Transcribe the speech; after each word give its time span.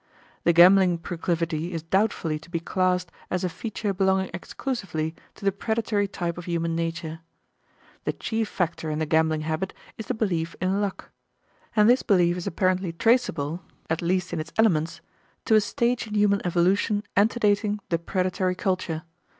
The 0.45 0.51
gambling 0.51 0.97
proclivity 0.97 1.73
is 1.73 1.83
doubtfully 1.83 2.39
to 2.39 2.49
be 2.49 2.59
classed 2.59 3.11
as 3.29 3.43
a 3.43 3.49
feature 3.49 3.93
belonging 3.93 4.31
exclusively 4.33 5.13
to 5.35 5.45
the 5.45 5.51
predatory 5.51 6.07
type 6.07 6.39
of 6.39 6.45
human 6.45 6.75
nature. 6.75 7.19
The 8.05 8.13
chief 8.13 8.49
factor 8.49 8.89
in 8.89 8.97
the 8.97 9.05
gambling 9.05 9.41
habit 9.41 9.75
is 9.99 10.07
the 10.07 10.15
belief 10.15 10.55
in 10.59 10.81
luck; 10.81 11.11
and 11.75 11.87
this 11.87 12.01
belief 12.01 12.35
is 12.35 12.47
apparently 12.47 12.91
traceable, 12.93 13.61
at 13.91 14.01
least 14.01 14.33
in 14.33 14.39
its 14.39 14.51
elements, 14.57 15.01
to 15.45 15.53
a 15.53 15.61
stage 15.61 16.07
in 16.07 16.15
human 16.15 16.41
evolution 16.43 17.03
antedating 17.15 17.79
the 17.89 17.99
predatory 17.99 18.55
culture. 18.55 19.03